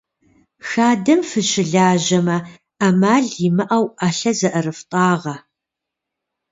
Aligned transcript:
Хадэм 0.67 1.19
фыщылажьэмэ, 1.29 2.37
ӏэмал 2.77 3.25
имыӏэу 3.47 3.85
ӏэлъэ 3.97 4.31
зыӏэрыфтӏагъэ. 4.37 5.35